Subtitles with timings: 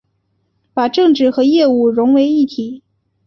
[0.73, 2.81] 把政治和业务融为一体